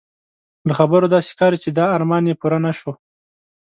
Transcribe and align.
له 0.67 0.73
خبرو 0.79 1.11
داسې 1.13 1.29
ښکاري 1.33 1.57
چې 1.63 1.69
دا 1.77 1.85
ارمان 1.97 2.23
یې 2.29 2.39
پوره 2.41 2.59
نه 2.65 2.71
شو. 2.77 2.91